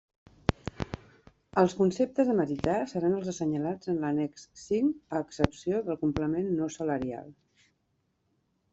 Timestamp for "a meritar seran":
2.31-3.19